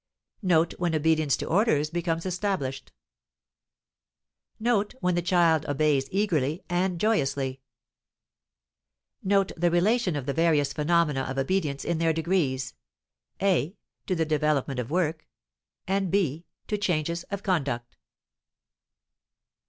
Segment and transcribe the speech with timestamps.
[0.41, 2.91] Note when obedience to orders becomes established.
[4.59, 7.61] Note when the child obeys eagerly and joyously.
[9.21, 12.73] Note the relation of the various phenomena of obedience in their degrees
[13.43, 13.75] (a)
[14.07, 15.27] to the development of work;
[15.85, 17.95] (b) to changes of conduct.